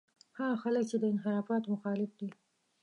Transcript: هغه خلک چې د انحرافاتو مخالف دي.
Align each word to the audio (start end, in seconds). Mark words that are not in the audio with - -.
هغه 0.37 0.55
خلک 0.63 0.83
چې 0.91 0.97
د 0.99 1.03
انحرافاتو 1.11 1.71
مخالف 1.73 2.11
دي. 2.19 2.29